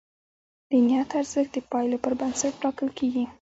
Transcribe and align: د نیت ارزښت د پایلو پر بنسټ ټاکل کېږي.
د 0.69 0.71
نیت 0.85 1.09
ارزښت 1.19 1.51
د 1.55 1.57
پایلو 1.71 1.97
پر 2.03 2.13
بنسټ 2.19 2.53
ټاکل 2.63 2.89
کېږي. 2.97 3.23